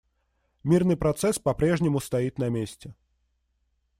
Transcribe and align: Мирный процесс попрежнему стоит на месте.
Мирный 0.63 0.97
процесс 0.97 1.37
попрежнему 1.37 1.99
стоит 1.99 2.39
на 2.39 2.49
месте. 2.49 2.95